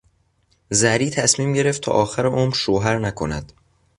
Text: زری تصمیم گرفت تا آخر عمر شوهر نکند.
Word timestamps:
زری 0.69 1.09
تصمیم 1.09 1.53
گرفت 1.53 1.81
تا 1.81 1.91
آخر 1.91 2.25
عمر 2.25 2.53
شوهر 2.53 2.99
نکند. 2.99 3.51